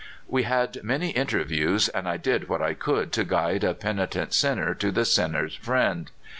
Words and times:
We 0.27 0.41
had 0.41 0.83
many 0.83 1.11
interviews, 1.11 1.87
and 1.89 2.09
I 2.09 2.17
did 2.17 2.49
what 2.49 2.59
I 2.59 2.73
could 2.73 3.11
to 3.11 3.23
guide 3.23 3.63
a 3.63 3.75
penitent 3.75 4.33
sinner 4.33 4.73
to 4.73 4.91
the 4.91 5.05
sinner's 5.05 5.53
Friend. 5.53 6.09